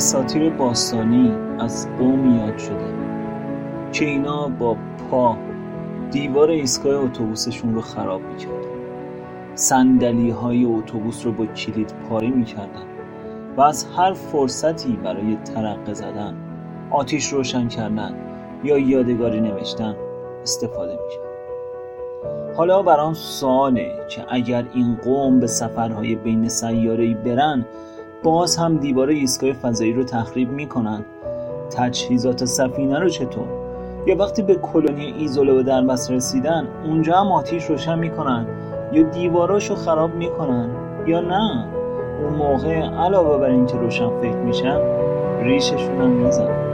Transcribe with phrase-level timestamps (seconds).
[0.00, 2.94] اساطیر باستانی از قومی یاد شده.
[3.92, 4.76] که اینا با
[5.10, 5.36] پا
[6.10, 8.68] دیوار ایستگاه اتوبوسشون رو خراب می‌کردن.
[9.54, 12.86] صندلی های اتوبوس رو با کلید پاره می‌کردن
[13.56, 16.34] و از هر فرصتی برای ترقه زدن
[16.90, 18.14] آتیش روشن کردن
[18.64, 19.96] یا یادگاری نوشتن
[20.42, 21.30] استفاده می‌کرد
[22.56, 27.64] حالا برام سواله که اگر این قوم به سفرهای بین سیاره‌ای برن
[28.22, 31.04] باز هم دیوار ایستگاه فضایی رو تخریب می‌کنن.
[31.76, 33.46] تجهیزات سفینه رو چطور؟
[34.06, 38.46] یا وقتی به کلونی ایزوله و دربست رسیدن اونجا هم آتیش روشن می‌کنن
[38.92, 40.70] یا دیواراشو خراب می‌کنن
[41.06, 41.66] یا نه؟
[42.22, 44.78] اون موقع علاوه بر اینکه روشن فکر میشن
[45.42, 46.69] ریششون هم میزن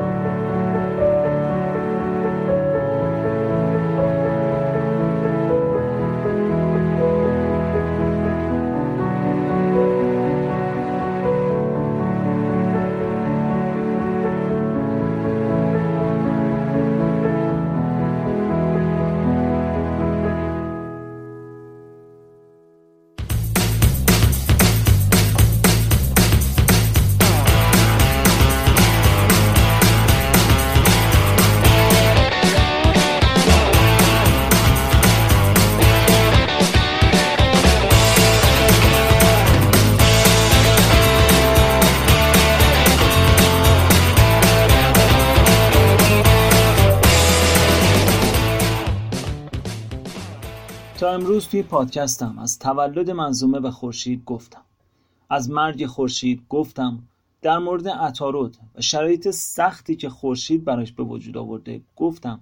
[51.66, 54.62] پادکستم از تولد منظومه و خورشید گفتم.
[55.30, 57.02] از مرگ خورشید گفتم
[57.42, 62.40] در مورد عطارد و شرایط سختی که خورشید براش به وجود آورده گفتم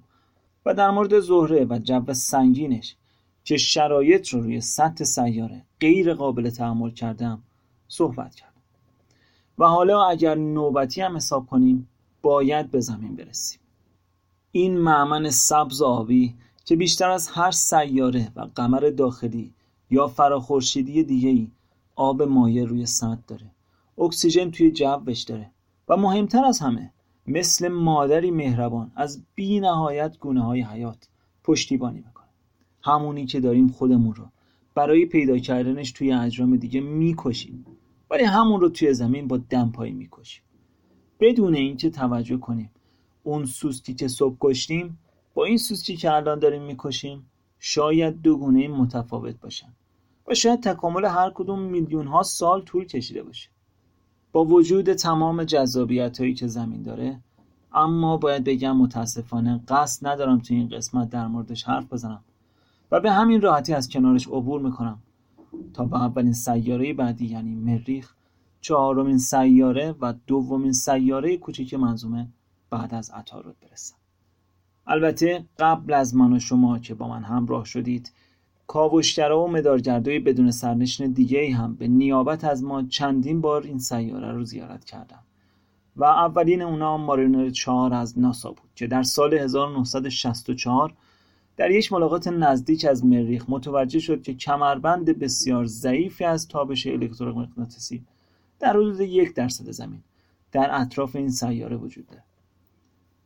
[0.66, 2.96] و در مورد زهره و جو سنگینش
[3.44, 7.42] که شرایط رو روی سطح سیاره غیر قابل تحمل کردم
[7.88, 8.52] صحبت کردم.
[9.58, 11.88] و حالا اگر نوبتی هم حساب کنیم
[12.22, 13.60] باید به زمین برسیم.
[14.52, 19.54] این معمن سبز آبی که بیشتر از هر سیاره و قمر داخلی
[19.90, 21.50] یا فراخورشیدی دیگه ای
[21.96, 23.50] آب مایع روی سطح داره.
[23.98, 25.50] اکسیژن توی جوش داره.
[25.88, 26.92] و مهمتر از همه
[27.26, 31.08] مثل مادری مهربان از بی نهایت گونه های حیات
[31.44, 32.28] پشتیبانی می‌کنه.
[32.82, 34.24] همونی که داریم خودمون رو
[34.74, 37.66] برای پیدا کردنش توی اجرام دیگه می‌کشیم.
[38.10, 40.42] ولی همون رو توی زمین با دمپایی می‌کشیم.
[41.20, 42.70] بدون اینکه توجه کنیم
[43.22, 44.98] اون سوسکی که صبح کشتیم
[45.34, 49.72] با این سوسکی که الان داریم می‌کشیم شاید دو گونه متفاوت باشن
[50.26, 53.48] و شاید تکامل هر کدوم میلیون ها سال طول کشیده باشه.
[54.32, 57.20] با وجود تمام جذابیت هایی که زمین داره
[57.72, 62.24] اما باید بگم متاسفانه قصد ندارم تو این قسمت در موردش حرف بزنم
[62.90, 64.98] و به همین راحتی از کنارش عبور می‌کنم
[65.74, 68.14] تا به اولین سیاره بعدی یعنی مریخ
[68.60, 72.28] چهارمین سیاره و دومین سیاره کوچیک منظومه
[72.70, 73.96] بعد از عطارد برسم.
[74.86, 78.12] البته قبل از من و شما که با من همراه شدید
[78.66, 84.32] کاوشگرا و مدارگردای بدون سرنشین دیگه هم به نیابت از ما چندین بار این سیاره
[84.32, 85.22] رو زیارت کردم
[85.96, 90.94] و اولین اونا مارینر 4 از ناسا بود که در سال 1964
[91.56, 98.02] در یک ملاقات نزدیک از مریخ متوجه شد که کمربند بسیار ضعیفی از تابش الکترومغناطیسی
[98.60, 100.00] در حدود یک درصد زمین
[100.52, 102.33] در اطراف این سیاره وجود دارد.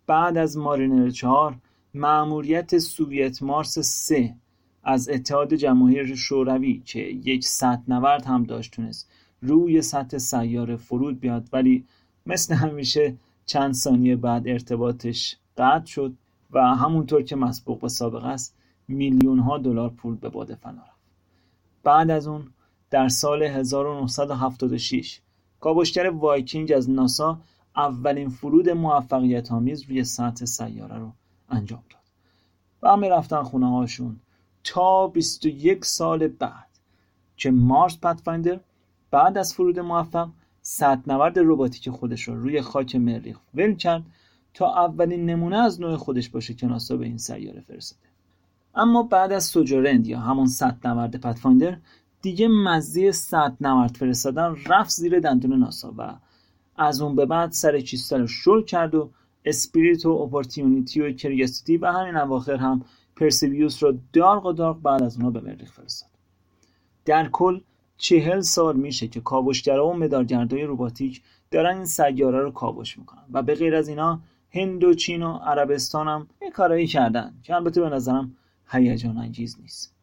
[0.09, 1.57] بعد از مارینر 4
[1.95, 4.35] مأموریت سوویت مارس 3
[4.83, 7.47] از اتحاد جماهیر شوروی که یک
[7.89, 9.11] نورد هم داشت تونست
[9.43, 11.85] روی سطح سیاره فرود بیاد ولی
[12.27, 16.15] مثل همیشه چند ثانیه بعد ارتباطش قطع شد
[16.51, 18.55] و همونطور که مسبوق به سابقه است
[18.89, 20.99] میلیون ها دلار پول به باد فنا رفت.
[21.85, 22.47] بعد از اون
[22.91, 25.21] در سال 1976
[25.61, 27.41] کاوشگر وایکینگ از ناسا
[27.79, 31.13] اولین فرود موفقیت آمیز روی سطح سیاره رو
[31.49, 32.03] انجام داد.
[32.83, 34.21] و همه رفتن خونه هاشون
[34.65, 36.69] تا 21 سال بعد
[37.37, 38.61] که Mars Pathfinder
[39.11, 40.29] بعد از فرود موفق
[41.07, 44.03] نورد رباتیک خودش رو روی خاک مریخ ول کرد
[44.55, 48.09] تا اولین نمونه از نوع خودش باشه که ناسا به این سیاره فرستاده.
[48.75, 50.49] اما بعد از Sojourner یا همون
[50.85, 51.79] نورد Pathfinder
[52.23, 53.13] دیگه مزه
[53.61, 56.15] نورد فرستادن رفت زیر دندون ناسا و
[56.79, 59.11] از اون به بعد سر کیسه رو شل کرد و
[59.45, 62.85] Spirit و Opportunity و Curiosity و همین اواخر هم
[63.17, 66.11] Perseverance رو دارق و دارق بعد از اونها به مریخ فرستاد.
[67.05, 67.61] در کل
[67.97, 73.43] چهل سال میشه که کاوشگرا و مدارگردای روباتیک دارن این سیاره رو کاوش می‌کنن و
[73.43, 74.21] به غیر از اینا
[74.51, 78.37] هند و چین و عربستان هم یه کارایی کردن که البته به نظرم
[78.71, 79.95] هیجان انگیز نیست.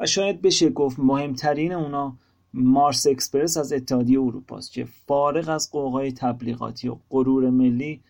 [0.00, 2.16] و شاید بشه گفت مهمترین اونا
[2.54, 8.00] مارس اکسپرس از اتحادیه اروپا است که فارغ از قوقای تبلیغاتی و غرور ملی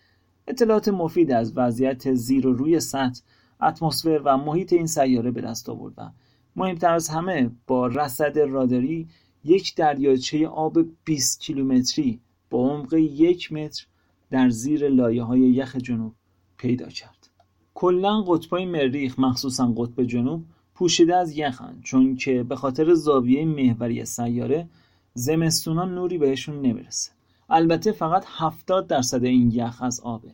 [0.47, 3.21] اطلاعات مفید از وضعیت زیر و روی سطح
[3.63, 6.11] اتمسفر و محیط این سیاره به دست آورد و
[6.57, 9.09] مهمتر از همه با رصد راداری
[9.45, 12.21] یک دریاچه آب 20 کیلومتری
[12.51, 13.87] با عمق یک متر
[14.31, 16.15] در زیر لایه های یخ جنوب
[16.57, 17.31] پیدا کرد.
[17.75, 20.45] کلا قطبای مریخ مخصوصا قطب جنوب
[20.81, 24.69] پوشیده از یخن چون که به خاطر زاویه محوری سیاره
[25.15, 27.11] زمستونا نوری بهشون نمی‌رسه.
[27.51, 30.33] البته فقط 70 درصد این یخ از آبه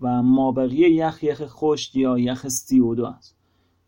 [0.00, 3.36] و مابقی یخ یخ خشک یا یخ CO2 است.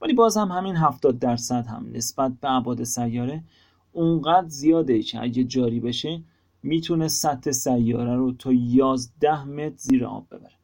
[0.00, 3.44] ولی باز هم همین 70 درصد هم نسبت به ابعاد سیاره
[3.92, 6.22] اونقدر زیاده که اگه جاری بشه
[6.62, 10.58] می‌تونه سطح سیاره رو تا 11 متر زیر آب ببره.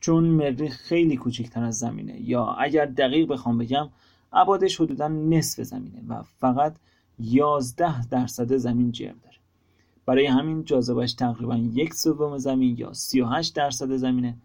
[0.00, 2.20] چون مریخ خیلی کوچکتر از زمینه.
[2.20, 3.88] یا اگر دقیق بخوام بگم
[4.32, 6.76] ابعادش حدودا نصف زمینه و فقط
[7.18, 9.36] 11 درصد زمین جرم داره.
[10.06, 14.36] برای همین جاذبهش تقریبا یک سوم زمین یا 38 درصد زمینه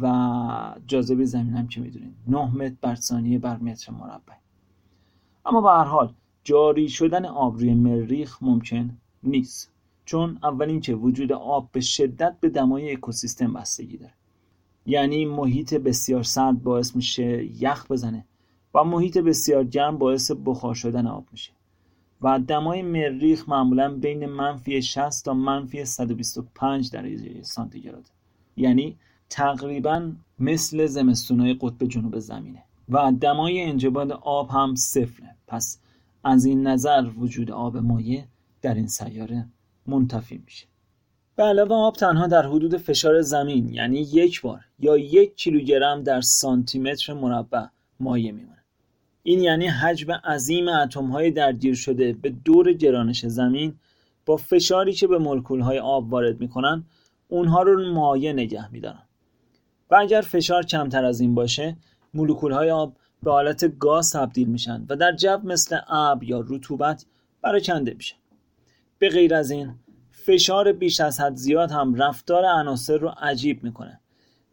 [0.00, 4.34] و جاذبه زمین هم که می‌دونید 9 متر بر ثانیه بر متر مربع.
[5.46, 6.12] اما به هر حال
[6.44, 9.72] جاری شدن آب روی مریخ ممکن نیست
[10.04, 14.12] چون اول اینکه وجود آب به شدت به دمای اکوسیستم بستگی داره.
[14.86, 18.24] یعنی محیط بسیار سرد باعث میشه یخ بزنه
[18.76, 21.52] و محیط بسیار گرم باعث بخار شدن آب میشه.
[22.22, 28.04] و دمای مریخ معمولا بین منفی 60 تا منفی 125 درجه سانتیگراد.
[28.56, 28.96] یعنی
[29.30, 32.62] تقریبا مثل زمستونهای قطب جنوب زمینه.
[32.88, 35.36] و دمای انجباد آب هم صفره.
[35.46, 35.78] پس
[36.24, 38.24] از این نظر وجود آب مایع
[38.62, 39.46] در این سیاره
[39.86, 40.66] منتفی میشه.
[41.36, 46.20] به علاوه آب تنها در حدود فشار زمین یعنی یک بار یا یک کیلوگرم در
[46.20, 47.66] سانتی متر مربع
[48.00, 48.55] مایع میمونه.
[49.28, 53.74] این یعنی حجم عظیم اتم های درگیر شده به دور گرانش زمین
[54.26, 56.84] با فشاری که به مولکول های آب وارد می‌کنن
[57.28, 59.02] اونها رو مایع نگه میدارن.
[59.90, 61.76] و اگر فشار کمتر از این باشه
[62.14, 67.06] مولکول های آب به حالت گاز تبدیل میشن و در جو مثل ابر یا رطوبت
[67.42, 68.16] پراکنده میشن
[68.98, 69.74] به غیر از این
[70.10, 74.00] فشار بیش از حد زیاد هم رفتار عناصر رو عجیب می‌کنه.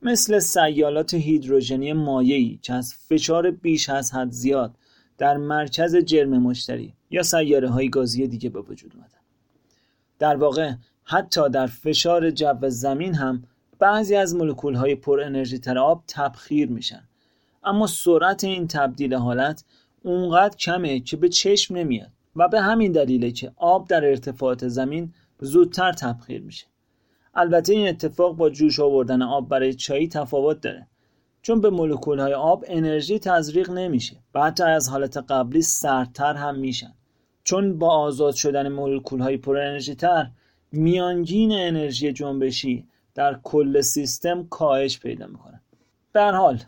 [0.06, 4.76] مثل سیالات هیدروژنی مایعی که از فشار بیش از حد زیاد
[5.18, 9.20] در مرکز جرم مشتری یا سیاره های گازی دیگه به وجود اومدن.
[10.20, 10.74] در واقع
[11.04, 13.44] حتی در فشار جو زمین هم
[13.80, 17.04] بعضی از مولکول های پر انرژی تر آب تبخیر میشن.
[17.64, 19.64] اما سرعت این تبدیل حالت
[20.02, 25.14] اونقدر کمه که به چشم نمیاد و به همین دلیله که آب در ارتفاعات زمین
[25.40, 26.66] زودتر تبخیر میشه.
[27.34, 30.88] البته این اتفاق با جوش آوردن آب برای چایی تفاوت داره.
[31.42, 36.60] چون به مولکول های آب انرژی تزریق نمیشه و حتی از حالت قبلی سردتر هم
[36.60, 36.94] میشن.
[37.44, 40.30] چون با آزاد شدن مولکول های پر انرژی تر
[40.72, 45.62] میانگین انرژی جنبشی در کل سیستم کاهش پیدا می‌کنه.
[46.14, 46.64] در حال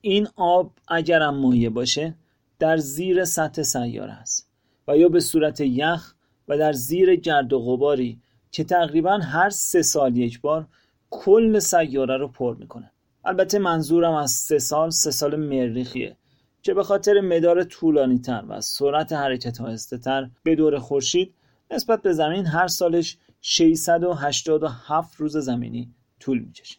[0.00, 2.14] این آب اگرم مایع باشه
[2.58, 4.48] در زیر سطح سیاره است
[4.88, 6.14] و یا به صورت یخ
[6.48, 8.20] و در زیر گرد و غباری
[8.50, 10.66] که تقریبا هر سه سال یک بار
[11.10, 12.90] کل سیاره رو پر می‌کنه.
[13.24, 16.16] البته منظورم از سه سال سه سال مریخیه
[16.62, 21.34] که به خاطر مدار طولانی تر و سرعت حرکت آهسته تر به دور خورشید
[21.70, 26.76] نسبت به زمین هر سالش 687 روز زمینی طول می‌کشه.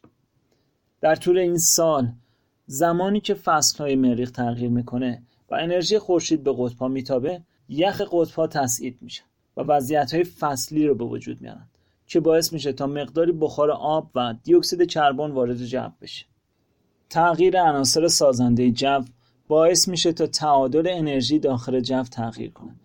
[1.01, 2.11] در طول این سال
[2.65, 8.97] زمانی که فصلهای مریخ تغییر می‌کنه و انرژی خورشید به قطبها میتابه یخ قطبها تسعید
[9.01, 9.23] میشه.
[9.61, 11.67] و وضعیت های فصلی رو به وجود میارن
[12.07, 16.25] که باعث میشه تا مقداری بخار آب و دیوکسید کربن وارد جو بشه.
[17.09, 19.03] تغییر عناصر سازنده جو
[19.47, 22.75] باعث میشه تا تعادل انرژی داخل جو تغییر کنه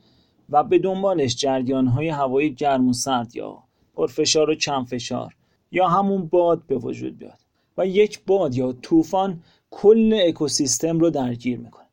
[0.50, 3.62] و به دنبالش جریان های هوایی گرم و سرد یا
[3.95, 5.35] پرفشار و کم فشار
[5.71, 7.38] یا همون باد به وجود بیاد
[7.78, 11.86] و یک باد یا طوفان کل اکوسیستم رو درگیر می‌کنه.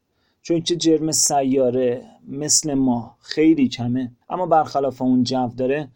[0.44, 5.88] چون که جرم سیاره مثل ما خیلی کمه اما برخلاف اون جو داره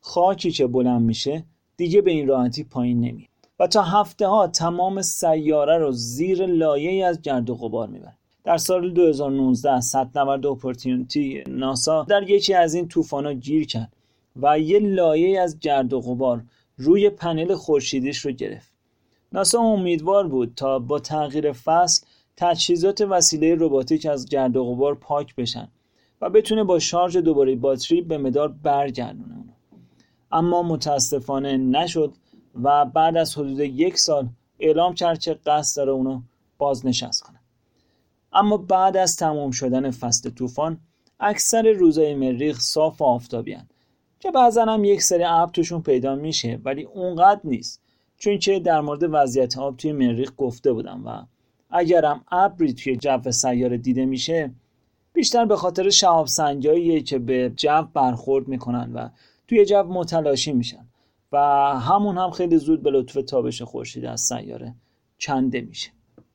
[0.00, 1.44] خاکی که بلند میشه
[1.76, 3.28] دیگه به این راحتی پایین نمیاد.
[3.58, 8.16] و تا هفته ها تمام سیاره رو زیر لایه از گرد و غبار می‌بره.
[8.44, 9.80] در سال 2019
[10.14, 13.92] نورد Opportunity ناسا در یکی از این طوفان گیر کرد
[14.36, 16.44] و یه لایه از گرد و غبار
[16.76, 18.72] روی پنل خورشیدیش رو گرفت.
[19.32, 25.34] ناسا امیدوار بود تا با تغییر فصل تجهیزات وسیله رباتیک از گرد و غبار پاک
[25.34, 25.68] بشن
[26.20, 29.44] و بتونه با شارژ دوباره باتری به مدار برگردونه.
[30.32, 32.14] اما متاسفانه نشد
[32.62, 36.20] و بعد از حدود یک سال اعلام کرد که قصد داره اونو
[36.58, 37.40] بازنشست کنه.
[38.32, 40.80] اما بعد از تمام شدن فصل طوفان
[41.20, 43.56] اکثر روزهای مریخ صاف و آفتابی
[44.20, 47.82] که بعضا هم یک سری ابر توشون پیدا میشه ولی اونقدر نیست.
[48.18, 51.22] چون که در مورد وضعیت آب توی مریخ گفته بودم و
[51.70, 54.50] اگرم ابری توی جو سیاره دیده میشه
[55.12, 59.08] بیشتر به خاطر شهاب سنجاییه که به جو برخورد می‌کنن و
[59.48, 60.86] توی جو متلاشی میشن
[61.32, 61.38] و
[61.80, 64.74] همون هم خیلی زود به لطف تابش خورشید از سیاره
[65.18, 65.90] چنده میشه.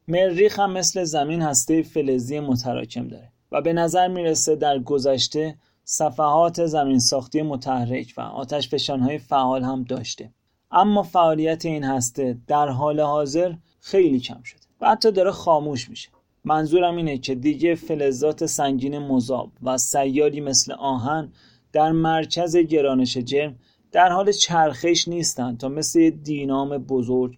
[0.08, 6.66] مریخ هم مثل زمین هسته فلزی متراکم داره و به نظر می‌رسه در گذشته صفحات
[6.66, 10.34] زمین ساختی متحرک و آتش فشانهای فعال هم داشته.
[10.72, 14.69] اما فعالیت این هسته در حال حاضر خیلی کم شده.
[14.82, 16.10] و حتی داره خاموش میشه.
[16.44, 21.32] منظورم اینه که دیگه فلزات سنگین مذاب و سیاری مثل آهن
[21.72, 23.56] در مرکز گرانش جرم
[23.92, 27.38] در حال چرخش نیستند تا مثل دینام بزرگ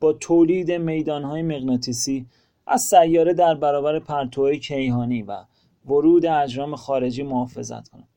[0.00, 2.26] با تولید میدانهای مغناطیسی
[2.66, 5.44] از سیاره در برابر پرتوهای کیهانی و
[5.86, 8.08] ورود اجرام خارجی محافظت کنند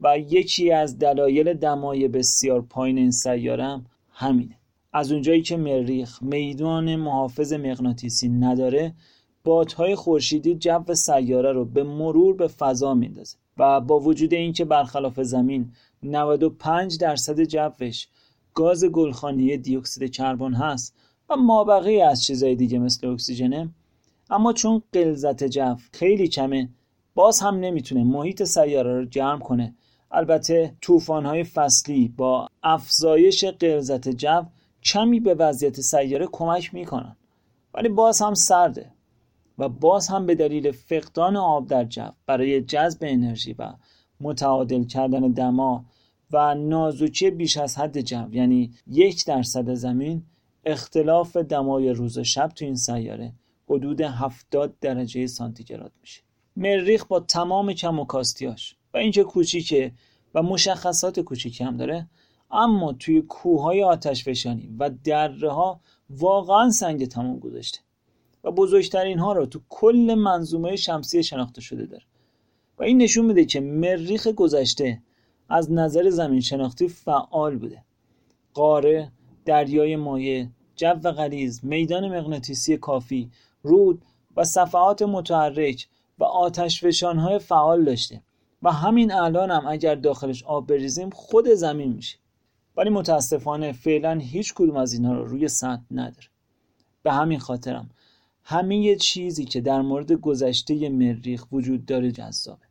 [0.00, 4.58] و یکی از دلایل دمای بسیار پایین این سیاره هم همینه.
[4.92, 8.94] از اونجایی که مریخ میدان محافظ مغناطیسی نداره
[9.44, 15.20] بادهای خورشیدی جو سیاره رو به مرور به فضا میندازه و با وجود اینکه برخلاف
[15.20, 15.72] زمین
[16.02, 18.08] 95 درصد جوش
[18.54, 20.94] گاز گلخانی دیوکسید کربن هست
[21.28, 23.70] و مابقی از چیزهای دیگه مثل اکسیژنه
[24.30, 26.68] اما چون غلظت جو خیلی کمه
[27.14, 29.74] باز هم نمی‌تونه محیط سیاره رو گرم کنه.
[30.10, 34.42] البته طوفان‌های فصلی با افزایش غلظت جو
[34.84, 37.16] کمی به وضعیت سیاره کمک می‌کنن.
[37.74, 38.90] ولی باز هم سرده
[39.58, 43.72] و باز هم به دلیل فقدان آب در جو برای جذب انرژی و
[44.20, 45.84] متعادل کردن دما
[46.30, 50.22] و نازوچی بیش از حد جو یعنی یک درصد زمین
[50.64, 53.32] اختلاف دمای روز و شب تو این سیاره
[53.68, 56.22] حدود 70 درجه سانتیگراد میشه.
[56.56, 59.92] مریخ با تمام کم و کاستیاش و اینکه کوچیکه
[60.34, 62.08] و مشخصات کوچیکی هم داره
[62.52, 65.80] اما توی کوههای آتش فشانی و دره ها
[66.10, 67.78] واقعا سنگ تمام گذاشته
[68.44, 72.04] و بزرگترین ها رو تو کل منظومه شمسی شناخته شده داره.
[72.78, 75.02] و این نشون میده که مریخ گذشته
[75.48, 77.84] از نظر زمین شناختی فعال بوده.
[78.54, 79.12] قاره
[79.44, 83.30] دریای مایع جو غلیظ میدان مغناطیسی کافی
[83.62, 84.02] رود
[84.36, 88.22] و صفحات متحرک و آتش های فعال داشته.
[88.62, 92.18] و همین الان هم اگر داخلش آب بریزیم خود زمین میشه.
[92.76, 96.26] ولی متاسفانه فعلا هیچ کدوم از اینها رو روی سطح نداره.
[97.02, 97.90] به همین خاطرم
[98.44, 102.66] همه چیزی که در مورد گذشته مریخ وجود داره جذابه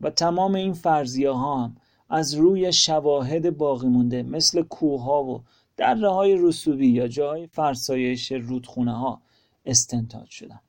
[0.00, 1.76] و تمام این فرضیه ها هم
[2.10, 5.42] از روی شواهد باقی مونده مثل کوه ها و
[5.76, 9.22] دره های رسوبی یا جای فرسایش رودخونه ها
[9.66, 10.60] استنتاج شدن.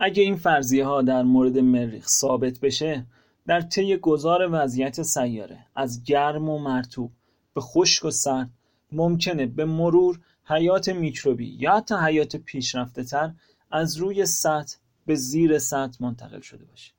[0.00, 3.06] اگه این فرضیه ها در مورد مریخ ثابت بشه
[3.46, 7.10] در طی گذار وضعیت سیاره از گرم و مرتوب
[7.54, 8.50] به خشک و سرد
[8.92, 13.32] ممکنه به مرور حیات میکروبی یا حتی حیات پیشرفته تر
[13.70, 14.76] از روی سطح
[15.06, 16.92] به زیر سطح منتقل شده باشه.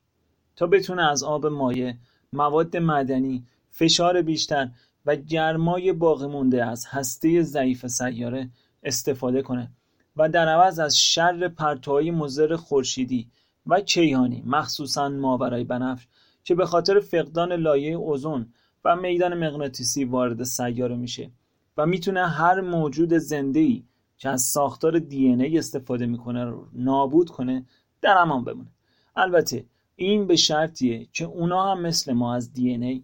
[0.56, 1.94] تا بتونه از آب مایع
[2.34, 4.70] مواد معدنی فشار بیشتر
[5.06, 8.50] و گرمای باقی مونده از هسته ضعیف سیاره
[8.84, 9.72] استفاده کنه
[10.18, 13.27] و در عوض از شر پرتوهای مضر خورشیدی
[13.65, 16.08] و کیهانی مخصوصا ماورای بنفش
[16.44, 18.53] که به خاطر فقدان لایه اوزون
[18.86, 21.32] و میدان مغناطیسی وارد سیاره میشه
[21.78, 23.84] و می‌تونه هر موجود زنده ای
[24.18, 27.66] که از ساختار دی ای استفاده می‌کنه رو نابود کنه
[28.02, 28.70] در امان بمونه.
[29.16, 33.04] البته این به شرطیه که اونا هم مثل ما از دی ای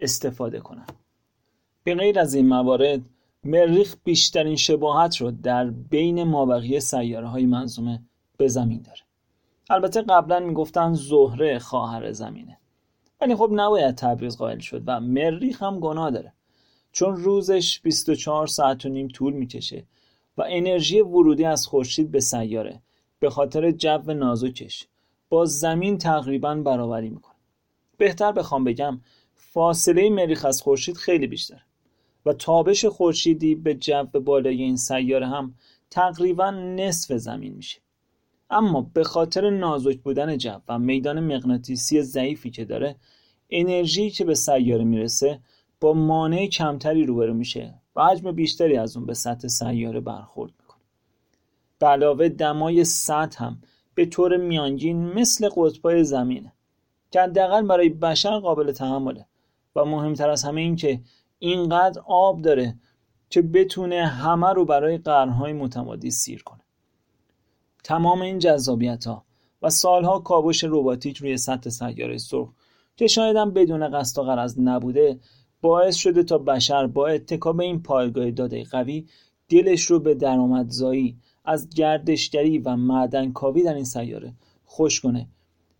[0.00, 0.86] استفاده کنن.
[1.84, 3.00] به غیر از این موارد
[3.44, 8.02] مریخ بیشترین شباهت رو در بین مابقی سیاره های منظومه
[8.36, 9.00] به زمین داره.
[9.70, 12.58] البته قبلا می‌گفتن زهره خواهر زمینه.
[13.20, 16.32] ولی خب نباید تبریز قائل شد و مریخ هم گناه داره.
[16.92, 19.84] چون روزش 24 ساعت و نیم طول می‌کشه
[20.36, 22.82] و انرژی ورودی از خورشید به سیاره
[23.18, 24.86] به خاطر جو نازکش
[25.28, 27.34] با زمین تقریبا برابری می‌کنه.
[27.98, 29.00] بهتر بخوام بگم
[29.34, 31.62] فاصله مریخ از خورشید خیلی بیشتر
[32.26, 35.54] و تابش خورشیدی به جو بالای این سیاره هم
[35.90, 37.80] تقریبا نصف زمین میشه.
[38.50, 42.96] اما به خاطر نازک بودن جو و میدان مغناطیسی ضعیفی که داره
[43.50, 45.40] انرژی که به سیاره می‌رسه
[45.80, 50.80] با مانع کمتری روبرو میشه و حجم بیشتری از اون به سطح سیاره برخورد می‌کنه.
[51.78, 53.62] به علاوه دمای سطح هم
[53.94, 56.52] به طور میانگین مثل قطبای زمینه
[57.10, 59.26] که حداقل برای بشر قابل تحمله
[59.76, 61.00] و مهمتر از همه این که
[61.38, 62.78] اینقدر آب داره
[63.30, 66.65] که بتونه همه رو برای قرنهای متمادی سیر کنه.
[67.86, 69.24] تمام این جذابیت ها
[69.62, 72.48] و سالها کاوش روباتیک روی سطح سیاره سرخ
[72.96, 75.20] که شاید هم بدون قصد و غرض نبوده
[75.60, 79.06] باعث شده تا بشر با اتکا به این پایگاه داده قوی
[79.48, 85.28] دلش رو به درآمدزایی از گردشگری و معدنکاوی در این سیاره خوش کنه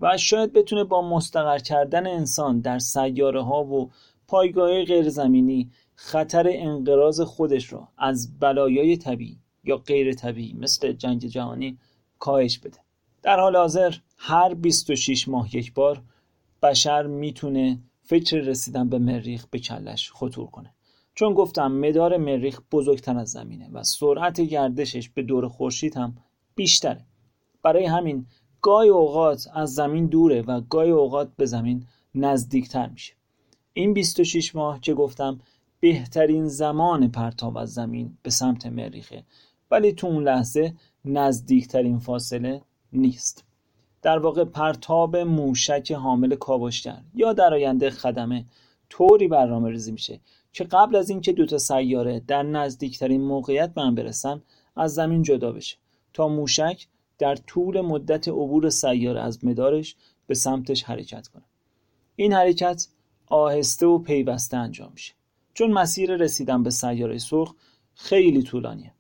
[0.01, 3.91] و شاید بتونه با مستقر کردن انسان در سیاره ها و
[4.29, 11.79] پایگاه غیرزمینی خطر انقراض خودش را از بلایای طبیعی یا غیر طبیعی مثل جنگ جهانی
[12.19, 12.79] کاهش بده.
[13.23, 16.03] در حال حاضر هر 26 ماه یک بار
[16.63, 20.75] بشر می‌تونه فکر رسیدن به مریخ به کلش خطور کنه.
[21.15, 26.17] چون گفتم مدار مریخ بزرگتر از زمینه و سرعت گردشش به دور خورشید هم
[26.55, 27.05] بیشتره.
[27.63, 28.27] برای همین
[28.63, 33.13] گاهی اوقات از زمین دوره و گاهی اوقات به زمین نزدیکتر میشه.
[33.73, 35.41] این 26 ماه که گفتم
[35.81, 39.25] بهترین زمان پرتاب از زمین به سمت مریخه.
[39.71, 40.75] ولی تو اون لحظه
[41.07, 43.45] نزدیکترین فاصله نیست.
[44.03, 48.45] در واقع پرتاب موشک حامل کاوشگر یا در آینده خدمه
[48.91, 50.21] طوری برنامه ریزی میشه
[50.53, 54.43] که قبل از اینکه دو تا سیاره در نزدیکترین موقعیت به هم برسن
[54.77, 55.77] از زمین جدا بشه
[56.13, 56.87] تا موشک
[57.19, 59.97] در طول مدت عبور سیاره از مدارش
[60.27, 61.45] به سمتش حرکت کنه.
[62.17, 62.87] این حرکت
[63.27, 65.15] آهسته و پیوسته انجام میشه.
[65.55, 67.55] چون مسیر رسیدن به سیاره سرخ
[67.95, 68.93] خیلی طولانیه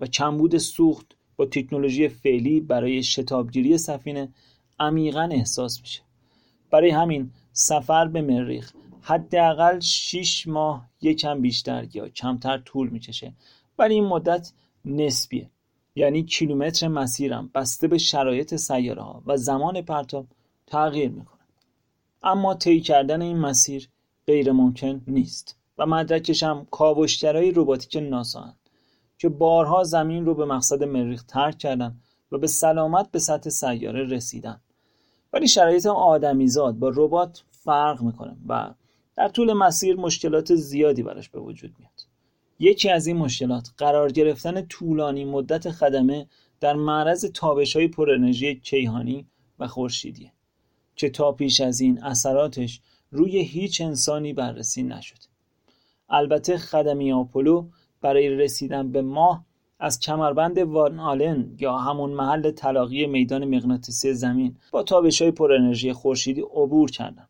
[0.00, 4.28] و کمبود سوخت با تکنولوژی فعلی برای شتابگیری سفینه
[4.78, 6.02] عمیقا احساس میشه.
[6.70, 13.32] برای همین سفر به مریخ حداقل 6 ماه یکم بیشتر یا کمتر طول می‌کشه.
[13.78, 14.52] ولی این مدت
[14.84, 15.50] نسبیه.
[15.96, 20.26] یعنی کیلومتر مسیرم بسته به شرایط سیاره ها و زمان پرتاب
[20.66, 21.40] تغییر می‌کنه.
[22.22, 23.88] اما طی کردن این مسیر
[24.26, 28.54] غیر ممکن نیست و مدرکش هم کاوشگرای رباتیک ناسا
[29.18, 31.96] که بارها زمین رو به مقصد مریخ ترک کردن
[32.32, 34.60] و به سلامت به سطح سیاره رسیدن.
[35.32, 38.74] ولی شرایط آدمیزاد با ربات فرق می‌کنه و
[39.16, 41.92] در طول مسیر مشکلات زیادی براش به وجود میاد.
[42.58, 46.26] یکی از این مشکلات قرار گرفتن طولانی مدت خدمه
[46.60, 49.26] در معرض تابش های پر انرژی کیهانی
[49.58, 50.32] و خورشیدیه
[50.96, 55.18] که تا پیش از این اثراتش روی هیچ انسانی بررسی نشد.
[56.08, 57.68] البته خدمی آپولو
[58.00, 59.44] برای رسیدن به ماه
[59.80, 65.52] از کمربند وان آلن یا همون محل تلاقی میدان مغناطیسی زمین با تابش های پر
[65.52, 67.28] انرژی خورشیدی عبور کردن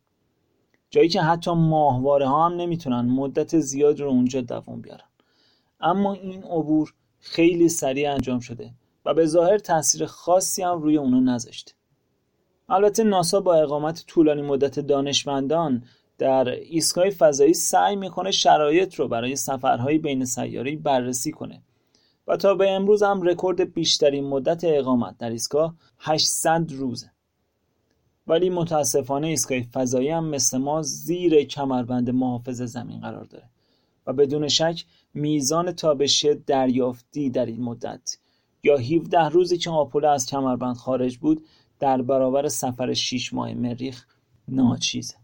[0.90, 5.04] جایی که حتی ماهواره ها هم نمی‌تونن مدت زیاد رو اونجا دوام بیارن.
[5.80, 8.70] اما این عبور خیلی سریع انجام شده
[9.04, 11.72] و به ظاهر تاثیر خاصی هم روی اونو نذاشته.
[12.68, 15.82] البته ناسا با اقامت طولانی مدت دانشمندان
[16.18, 21.62] در ایستگاه فضایی سعی می‌کنه شرایط رو برای سفرهای بین سیاری بررسی کنه.
[22.26, 27.10] و تا به امروز هم رکورد بیشترین مدت اقامت در ایستگاه 800 روزه.
[28.26, 33.44] ولی متاسفانه ایستگاه فضایی هم مثل ما زیر کمربند محافظ زمین قرار داره.
[34.06, 38.18] و بدون شک میزان تابش دریافتی در این مدت
[38.62, 41.44] یا 17 روزی که آپولو از کمربند خارج بود
[41.78, 44.06] در برابر سفر 6 ماه مریخ
[44.48, 45.14] ناچیزه.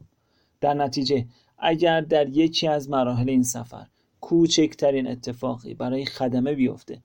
[0.65, 1.27] در نتیجه
[1.59, 3.87] اگر در یکی از مراحل این سفر
[4.21, 7.03] کوچکترین اتفاقی برای خدمه بیفته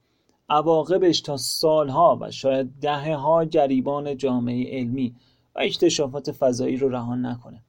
[0.50, 5.16] عواقبش تا سالها و شاید دهه ها جریبان جامعه علمی
[5.56, 7.62] و اکتشافات فضایی رو رهان نکنه.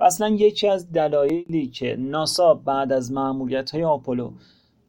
[0.00, 4.32] اصلا یکی از دلایلی که ناسا بعد از معمولیت های آپولو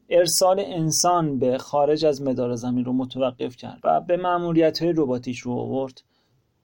[0.10, 5.40] ارسال انسان به خارج از مدار زمین رو متوقف کرد و به معمولیت های رباتیش
[5.40, 6.02] رو آورد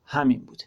[0.05, 0.63] همین بوده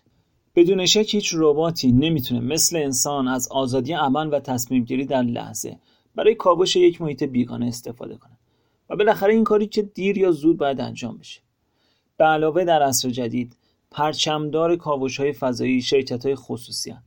[0.60, 5.78] بدون شک هیچ رباتی نمی‌تونه مثل انسان از آزادی عمل و تصمیم گیری در لحظه
[6.14, 8.38] برای کاوش یک محیط بیگانه استفاده کنه
[8.90, 11.40] و بالاخره این کاری که دیر یا زود باید انجام بشه.
[12.16, 13.56] به علاوه در عصر جدید
[13.90, 17.02] پرچمدار کاوش های فضایی شرکت های خصوصی هن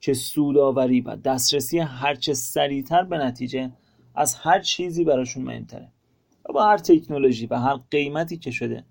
[0.00, 3.72] که سوداوری و دسترسی هرچه سریعتر به نتیجه
[4.14, 5.88] از هر چیزی براشون مهمتره
[6.48, 8.84] و با هر تکنولوژی و هر قیمتی که شده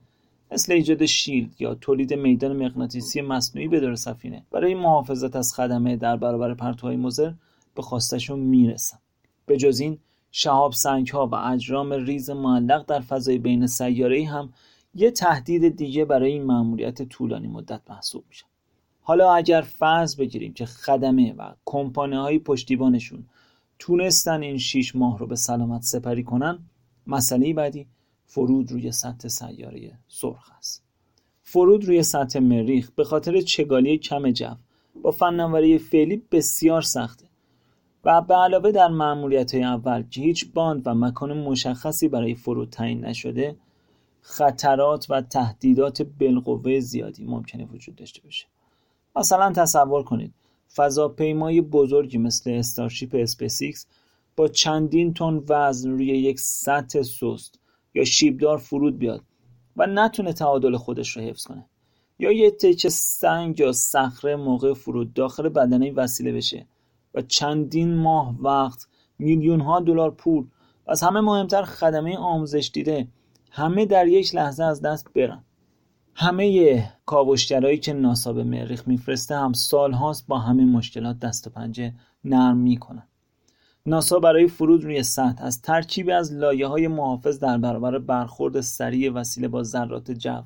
[0.52, 4.46] مثل ایجاد شیلد یا تولید میدان مغناطیسی مصنوعی به دور سفینه.
[4.52, 7.32] برای محافظت از خدمه در برابر پرتوهای مضر
[7.76, 8.98] به خواستشون می‌رسن
[9.46, 9.98] به جز این
[10.32, 14.54] شهاب سنگ ها و اجرام ریز معلق در فضای بین سیاره هم
[14.96, 18.48] یه تهدید دیگه برای این مأموریت طولانی مدت محسوب میشن
[19.02, 23.26] حالا اگر فرض بگیریم که خدمه و کمپانه های پشتیبانشون
[23.80, 26.60] تونستن این شیش ماه رو به سلامت سپری کنن
[27.08, 27.88] مسئله بعدی
[28.30, 30.84] فرود روی سطح سیاره سرخ است.
[31.42, 34.56] فرود روی سطح مریخ به خاطر چگالی کم جو
[35.02, 37.26] با فناوری فعلی بسیار سخته
[38.04, 42.70] و به علاوه در معمولیت های اول که هیچ باند و مکان مشخصی برای فرود
[42.70, 43.56] تعیین نشده
[44.22, 48.46] خطرات و تهدیدات بالقوه زیادی ممکنه وجود داشته باشه.
[49.16, 50.34] مثلا تصور کنید
[50.76, 53.86] فضاپیمای بزرگی مثل Starship SpaceX
[54.36, 57.60] با چندین تن وزن روی یک سطح سست
[57.98, 59.24] یا شیبدار فرود بیاد
[59.78, 61.66] و نتونه تعادل خودش رو حفظ کنه.
[62.20, 66.68] یا یه تکه سنگ یا صخره موقع فرود داخل بدنه این وسیله بشه
[67.14, 68.88] و چندین ماه وقت
[69.20, 70.44] میلیون ها دلار پول
[70.88, 73.08] و از همه مهمتر خدمه آموزش دیده
[73.52, 75.44] همه در یک لحظه از دست برن.
[76.16, 81.94] همه کاوشگرایی که ناسا به مریخ میفرسته هم سالهاست با همه مشکلات دست و پنجه
[82.24, 83.08] نرم می‌کنن.
[83.90, 89.12] ناسا برای فرود روی سطح از ترکیبی از لایه های محافظ در برابر برخورد سریع
[89.12, 90.42] وسیله با ذرات جو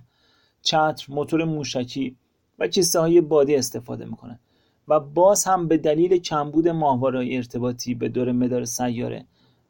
[0.61, 2.17] چتر موتور موشکی
[2.59, 4.39] و کیسه های بادی استفاده می‌کنه
[4.87, 9.25] و باز هم به دلیل کمبود ماهواره‌های ارتباطی به دور مدار سیاره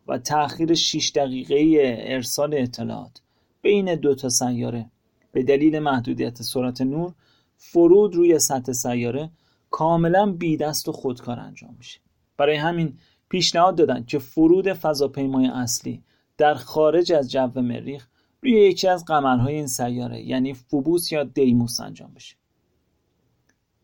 [0.07, 3.21] و تأخیر 6 دقیقه ارسال اطلاعات
[3.61, 4.85] بین دو تا سیاره
[5.31, 7.13] به دلیل محدودیت سرعت نور
[7.57, 9.29] فرود روی سطح سیاره
[9.69, 11.99] کاملا بی دست و خودکار انجام میشه.
[12.37, 12.97] برای همین
[13.31, 16.03] پیشنهاد دادن که فرود فضاپیمای اصلی
[16.37, 18.07] در خارج از جو مریخ
[18.41, 22.35] روی یکی از قمرهای این سیاره یعنی فوبوس یا دیموس انجام بشه.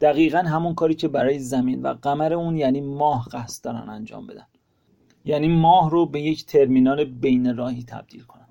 [0.01, 4.47] دقیقا همون کاری که برای زمین و قمر اون یعنی ماه قصد دارن انجام بدن.
[5.25, 8.47] یعنی ماه رو به یک ترمینال بین راهی تبدیل کنن.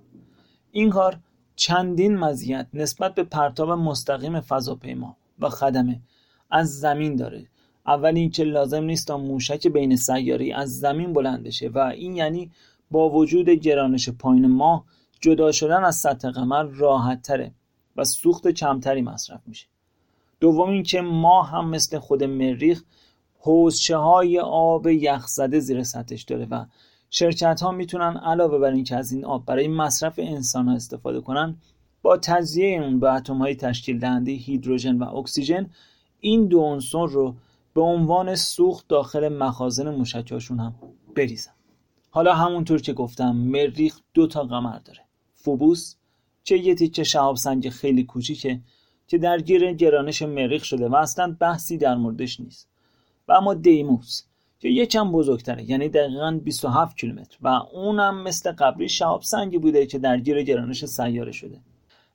[0.72, 1.18] این کار
[1.56, 6.00] چندین مزیت نسبت به پرتاب مستقیم فضاپیما و خدمه
[6.50, 7.46] از زمین داره
[7.87, 12.51] اول اینکه لازم نیست تا موشک بین سیاری از زمین بلند بشه و این یعنی
[12.90, 14.85] با وجود گرانش پایین ماه
[15.20, 17.53] جدا شدن از سطح قمر راحت تره
[17.96, 19.66] و سوخت کمتری مصرف میشه.
[20.40, 22.83] دوم اینکه ماه هم مثل خود مریخ
[23.38, 26.64] حوزچه های آب یخزده زیر سطحش داره و
[27.11, 31.57] شرکت ها می‌تونن علاوه بر اینکه از این آب برای مصرف انسان ها استفاده کنن
[32.03, 35.70] با تجزیه اون به اتم های تشکیل دهنده هیدروژن و اکسیژن
[36.20, 37.35] این دو عنصر رو
[37.76, 40.74] به عنوان سوخت داخل مخازن موشکاشون هم
[41.16, 41.50] بریزن
[42.10, 45.00] حالا همونطور که گفتم مریخ دو تا قمر داره.
[45.34, 45.94] فوبوس
[46.44, 48.60] که یه تیکه شهاب سنگ خیلی کوچیکه
[49.06, 52.68] که درگیر گرانش مریخ شده و اصلا بحثی در موردش نیست.
[53.28, 54.22] و اما دیموس
[54.58, 57.36] که یکم بزرگتره یعنی دقیقا 27 کیلومتر.
[57.42, 61.60] و اونم مثل قبلی شهاب سنگی بوده که درگیر گرانش سیاره شده.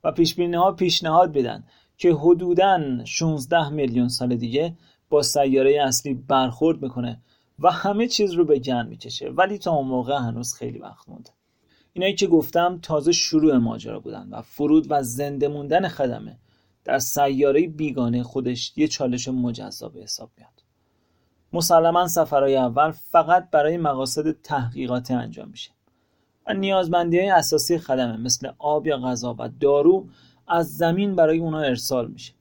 [0.03, 1.63] و پیش ها پیشنهاد بدن
[1.97, 4.75] که حدوداً 16 میلیون سال دیگه
[5.11, 7.21] با سیاره اصلی برخورد می‌کنه
[7.59, 9.29] و همه چیز رو به گن می‌کشه.
[9.29, 11.31] ولی تا اون موقع هنوز خیلی وقت مونده.
[11.93, 16.39] اینایی که گفتم تازه شروع ماجرا بودن و فرود و زنده موندن خدمه
[16.83, 20.63] در سیاره بیگانه خودش یه چالش مجزا به حساب میاد.
[21.53, 25.71] مسلما سفرهای اول فقط برای مقاصد تحقیقاتی انجام میشه.
[26.47, 30.07] و نیازمندی های اساسی خدمه مثل آب یا غذا و دارو
[30.47, 32.33] از زمین برای اونا ارسال میشه.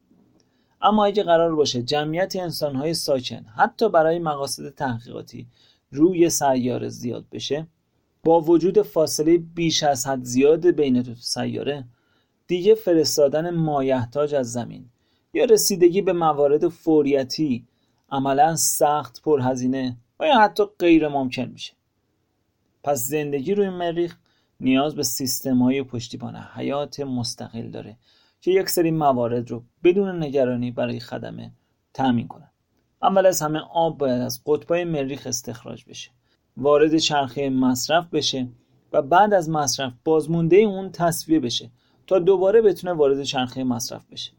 [0.82, 5.46] اما اگه قرار باشه جمعیت انسانهای ساکن حتی برای مقاصد تحقیقاتی
[5.92, 7.66] روی سیاره زیاد بشه
[8.24, 11.84] با وجود فاصله بیش از حد زیاد بین دو سیاره
[12.46, 14.84] دیگه فرستادن مایحتاج از زمین
[15.34, 17.66] یا رسیدگی به موارد فوریتی
[18.12, 21.72] عملا سخت پرهزینه و یا حتی غیر ممکن میشه.
[22.82, 24.16] پس زندگی روی مریخ
[24.60, 27.96] نیاز به سیستم های پشتیبان حیات مستقل داره.
[28.40, 31.52] که یک سری موارد رو بدون نگرانی برای خدمه
[31.94, 32.50] تأمین کنن.
[33.02, 36.10] اول از همه آب باید از قطبای مریخ استخراج بشه.
[36.56, 38.48] وارد چرخه مصرف بشه
[38.92, 41.70] و بعد از مصرف بازمونده اون تصفیه بشه
[42.06, 44.32] تا دوباره بتونه وارد چرخه مصرف بشه.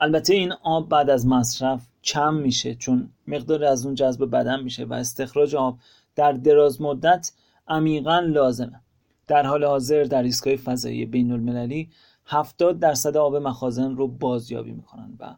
[0.00, 4.84] البته این آب بعد از مصرف کم میشه چون مقدار از اون جذب بدن میشه
[4.84, 5.78] و استخراج آب
[6.16, 7.32] در دراز مدت
[7.68, 8.80] عمیقا لازمه.
[9.26, 11.88] در حال حاضر در ایستگاه فضایی بین المللی
[12.30, 15.34] 70 درصد آب مخازن رو بازیابی می‌کنن و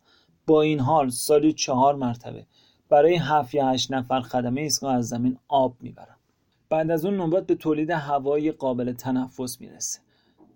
[0.46, 2.46] با این حال سالی چهار مرتبه
[2.88, 6.16] برای هفت یا هشت نفر خدمه ایستگاه از زمین آب می‌برن.
[6.68, 10.00] بعد از اون نوبت به تولید هوای قابل تنفس می‌رسه.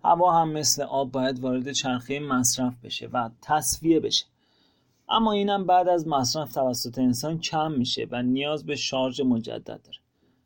[0.05, 4.25] هوا هم مثل آب باید وارد چرخه مصرف بشه و تصفیه بشه.
[5.09, 9.99] اما اینم بعد از مصرف توسط انسان کم میشه و نیاز به شارژ مجدد داره.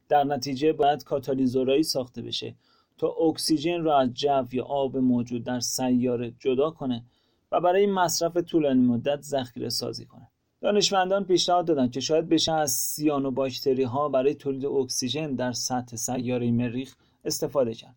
[0.08, 2.54] در نتیجه باید کاتالیزورایی ساخته بشه
[2.98, 7.04] تا اکسیژن را از جو یا آب موجود در سیاره جدا کنه
[7.52, 10.28] و برای مصرف طولانی مدت ذخیره سازی کنه.
[10.60, 15.96] دانشمندان پیشنهاد دادند که شاید بشه از سیانو باکتری ها برای تولید اکسیژن در سطح
[15.96, 17.96] سیاره مریخ استفاده کرد.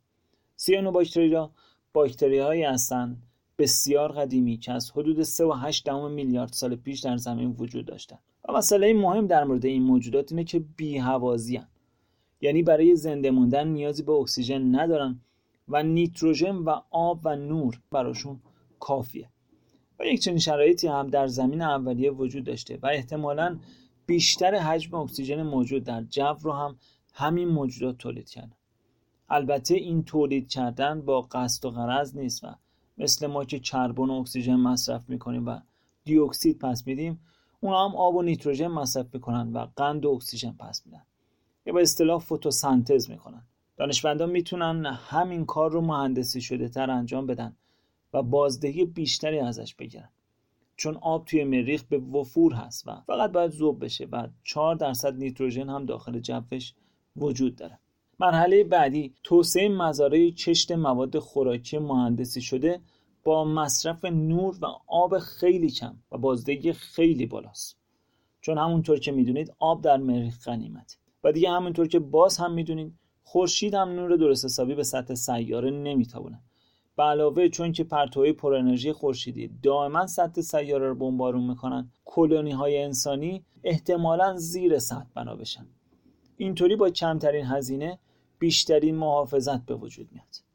[0.56, 1.52] سیانو باکتری را
[1.94, 3.24] باکتری هایی هستند
[3.58, 8.20] بسیار قدیمی که از حدود 3.8 میلیارد سال پیش در زمین وجود داشتند.
[8.50, 10.98] و مسئله مهم در مورد این موجودات اینه که بی
[12.42, 15.20] یعنی برای زنده موندن نیازی به اکسیژن ندارن
[15.68, 18.40] و نیتروژن و آب و نور براشون
[18.80, 19.30] کافیه.
[20.00, 23.60] و یک چنین شرایطی هم در زمین اولیه وجود داشته و احتمالا
[24.06, 26.76] بیشتر حجم اکسیژن موجود در جو رو هم
[27.14, 28.56] همین موجودات تولید کردن.
[29.30, 32.48] البته این تولید کردن با قصد و غرض نیست و
[32.98, 35.60] مثل ما که کربن و اکسیژن مصرف می‌کنیم و
[36.04, 37.20] دیوکسید پس میدیم
[37.60, 41.04] اونا هم آب و نیتروژن مصرف می‌کنن و قند و اکسیژن پس میدن.
[41.66, 43.44] یا به اصطلاح فتوسنتز می‌کنن.
[43.78, 47.56] دانشمندان می‌تونن همین کار رو مهندسی شده تر انجام بدن
[48.14, 50.10] و بازدهی بیشتری ازش بگیرن.
[50.76, 55.16] چون آب توی مریخ به وفور هست و فقط باید ذوب بشه و 4 درصد
[55.16, 56.74] نیتروژن هم داخل جوش
[57.16, 57.80] وجود داره.
[58.20, 62.82] مرحله بعدی توسعه مزارع کشت مواد خوراکی مهندسی شده
[63.24, 67.78] با مصرف نور و آب خیلی کم و بازدهی خیلی بالاست.
[68.42, 72.94] چون همونطور که می‌دونید آب در مریخ غنیمت و دیگه همونطور که باز هم می‌دونید
[73.24, 76.40] خورشید هم نور درست حسابی به سطح سیاره نمیتابونه.
[76.98, 82.52] به علاوه چون که پرتوهای پر انرژی خورشیدی دائما سطح سیاره رو بمبارون می‌کنن کلونی
[82.52, 85.66] های انسانی احتمالا زیر سطح بنا بشن.
[86.38, 88.00] اینطوری با کمترین هزینه
[88.40, 90.52] بیشترین محافظت به وجود میاد.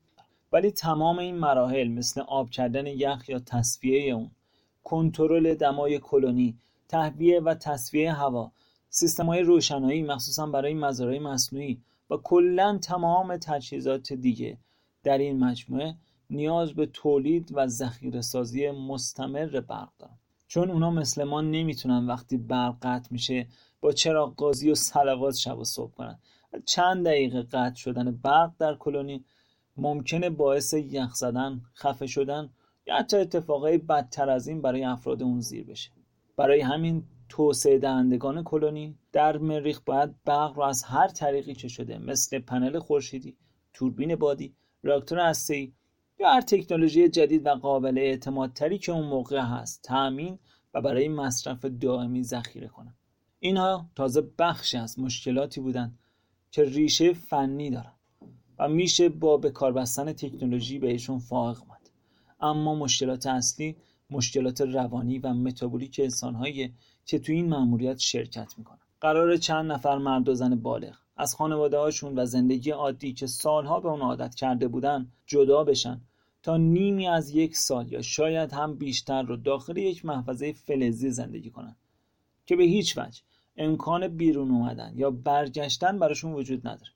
[0.52, 4.30] ولی تمام این مراحل مثل آب کردن یخ یا تصفیه اون
[4.84, 8.52] کنترل دمای کلونی تهویه و تصفیه هوا
[8.98, 14.58] سیستم های روشنایی مخصوصا برای مزارع مصنوعی و کلا تمام تجهیزات دیگه
[15.02, 15.94] در این مجموعه
[16.30, 22.36] نیاز به تولید و ذخیره سازی مستمر برق دارن چون اونا مثل ما نمی‌تونن وقتی
[22.36, 23.46] برق قطع میشه
[23.80, 26.18] با چراغ گازی و سلوات شب و صبح کنن.
[26.64, 29.24] چند دقیقه قطع شدن برق در کلونی
[29.76, 32.50] ممکنه باعث یخ زدن خفه شدن
[32.86, 35.90] یا حتی اتفاقای بدتر از این برای افراد اون زیر بشه.
[36.36, 41.98] برای همین توسعه دهندگان کلونی در مریخ باید برق رو از هر طریقی که شده
[41.98, 43.36] مثل پنل خورشیدی
[43.74, 45.72] توربین بادی راکتور هسته‌ای
[46.18, 50.38] یا هر تکنولوژی جدید و قابل اعتمادتری که اون موقع هست تأمین
[50.74, 52.94] و برای مصرف دائمی ذخیره کنن
[53.38, 55.98] اینها تازه بخشی از مشکلاتی بودند
[56.50, 57.92] که ریشه فنی دارن
[58.58, 61.90] و میشه با به کار بستن تکنولوژی بهشون فائق اومد.
[62.40, 63.76] اما مشکلات اصلی
[64.10, 66.74] مشکلات روانی و متابولیک انسانهایی
[67.06, 68.78] که تو این مأموریت شرکت می‌کنن.
[69.00, 73.80] قرار چند نفر مرد و زن بالغ از خانواده هاشون و زندگی عادی که سالها
[73.80, 76.00] به اون عادت کرده بودن جدا بشن
[76.42, 81.50] تا نیمی از یک سال یا شاید هم بیشتر رو داخل یک محفظه فلزی زندگی
[81.50, 81.76] کنن
[82.46, 83.20] که به هیچ وجه
[83.56, 86.90] امکان بیرون اومدن یا برگشتن براشون وجود نداره.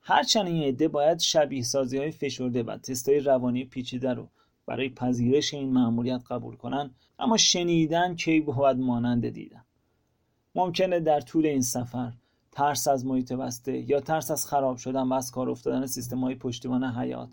[0.00, 4.28] هرچند این عده باید شبیه سازی های فشرده و تستای روانی پیچیده رو
[4.66, 6.90] برای پذیرش این مأموریت قبول کنن.
[7.18, 9.64] اما شنیدن کی بود مانند دیدن.
[10.54, 12.12] ممکنه در طول این سفر
[12.52, 16.34] ترس از محیط بسته یا ترس از خراب شدن و از کار افتادن سیستم های
[16.34, 17.28] پشتیبان حیات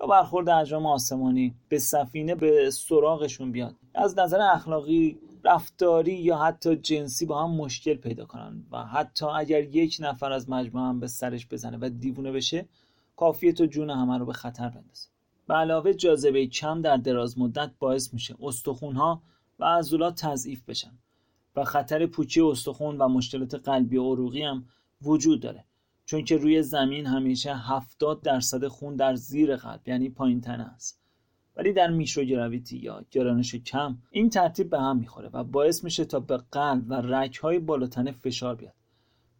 [0.00, 3.74] یا برخورد اجرام آسمانی به سفینه به سراغشون بیاد.
[3.94, 9.62] از نظر اخلاقی رفتاری یا حتی جنسی با هم مشکل پیدا کنن و حتی اگر
[9.62, 12.68] یک نفر از مجموعه هم به سرش بزنه و دیوونه بشه
[13.16, 15.08] کافیه تو جون همه رو به خطر بندازه.
[15.48, 19.22] به علاوه جاذبه کم در دراز مدت باعث میشه استخونها
[19.58, 20.98] و عضلات تضعیف بشن
[21.56, 24.64] و خطر پوچی استخون و مشکلات قلبی و عروقی هم
[25.02, 25.64] وجود داره.
[26.04, 31.00] چون که روی زمین همیشه 70 درصد خون در زیر قلب یعنی پایین تنه است.
[31.56, 36.20] ولی در میشروگراویتی یا گرانش کم این ترتیب به هم می‌خوره و باعث میشه تا
[36.20, 38.74] به قلب و رگهای بالاتنه فشار بیاد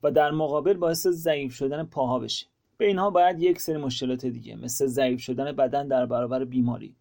[0.03, 2.47] و در مقابل باعث ضعیف شدن پاها بشه.
[2.79, 6.97] به اینها باید یک سری مشکلات دیگه مثل ضعیف شدن بدن در برابر بیماری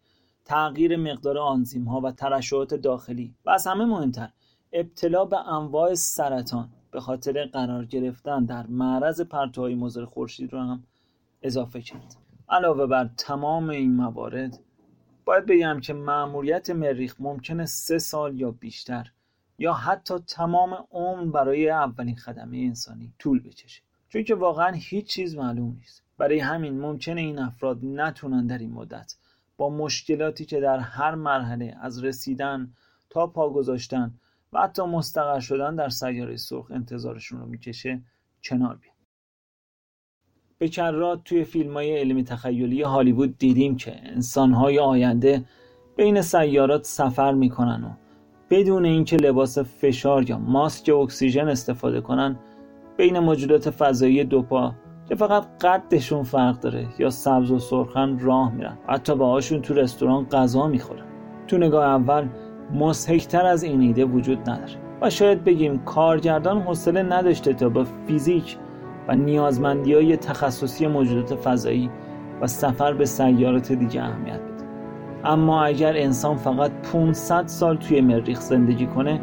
[0.46, 4.30] تغییر مقدار آنزیم ها و ترشحات داخلی و از همه مهمتر
[4.74, 10.84] ابتلا به انواع سرطان به خاطر قرار گرفتن در معرض پرتوهای مضر خورشید رو هم
[11.42, 12.16] اضافه کرد.
[12.50, 14.60] علاوه بر تمام این موارد
[15.26, 19.12] باید بگم که مأموریت مریخ ممکنه سه سال یا بیشتر
[19.58, 23.87] یا حتی تمام عمر برای اولین خدمه انسانی طول بکشه.
[24.10, 26.04] چون که واقعا هیچ چیز معلوم نیست.
[26.17, 29.15] برای همین ممکنه این افراد نتونن در این مدت
[29.58, 32.74] با مشکلاتی که در هر مرحله از رسیدن
[33.10, 34.13] تا پا گذاشتن
[34.54, 38.02] و حتی مستقر شدن در سیاره سرخ انتظارشون رو می‌کشه
[38.43, 38.96] کنار بیان.
[40.58, 45.46] به کرات توی فیلم های علمی تخیلی هالیوود دیدیم که انسانهای آینده
[45.96, 47.89] بین سیارات سفر می‌کنن و
[48.50, 52.39] بدون اینکه لباس فشار یا ماسک اکسیژن استفاده کنن
[52.97, 54.73] بین موجودات فضایی دوپا
[55.10, 58.77] که فقط قدشون فرق داره یا سبز و سرخن راه میرن.
[58.88, 61.05] حتی باهاشون تو رستوران غذا می‌خورن.
[61.47, 62.27] تو نگاه اول
[62.73, 68.57] مزهکتر از این ایده وجود نداره و شاید بگیم کارگردان حوصله نداشته تا با فیزیک
[69.07, 71.89] و نیازمندی های تخصصی موجودات فضایی
[72.41, 74.65] و سفر به سیارات دیگه اهمیت بده.
[75.23, 79.21] اما اگر انسان فقط 500 سال توی مریخ زندگی کنه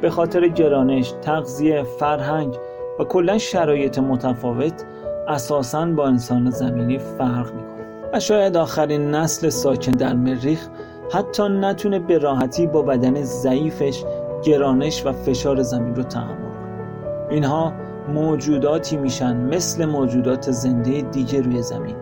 [0.00, 2.54] به خاطر گرانش، تغذیه، فرهنگ
[2.98, 4.84] و کلا شرایط متفاوت
[5.28, 7.86] اساساً با انسان زمینی فرق می‌کنه.
[8.12, 10.68] و شاید آخرین نسل ساکن در مریخ
[11.12, 14.04] حتی نتونه به راحتی با بدن ضعیفش
[14.44, 17.28] گرانش و فشار زمین رو تحمل کنه.
[17.30, 17.72] اینها
[18.08, 21.96] موجوداتی میشن مثل موجودات زنده دیگه روی زمین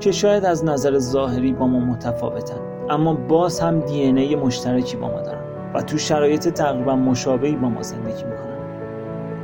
[0.00, 2.60] که شاید از نظر ظاهری با ما متفاوتن
[2.90, 5.40] اما باز هم دی ای مشترکی با ما دارن
[5.74, 8.50] و تو شرایط تقریبا مشابهی با ما زندگی می‌کنن.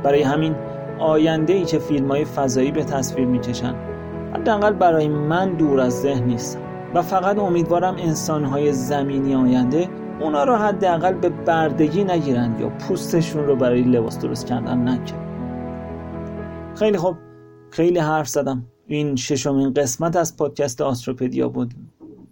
[0.03, 0.55] برای همین
[0.99, 3.75] آینده ای که فیلم های فضایی به تصویر می‌کشن.
[4.33, 6.59] حداقل برای من دور از ذهن نیستم
[6.93, 9.89] و فقط امیدوارم انسانهای زمینی آینده
[10.21, 15.27] اونا رو حداقل به بردگی نگیرند یا پوستشون رو برای لباس درست کردن نکنن
[16.75, 17.17] خیلی خوب.
[17.69, 18.65] خیلی حرف زدم.
[18.87, 21.73] این ششمین قسمت از پادکست آستروپدیا بود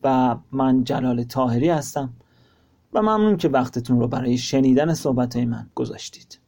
[0.04, 2.13] و من جلال تاهری هستم
[2.93, 6.39] و ممنون که وقتتون رو برای شنیدن صحبت من گذاشتید.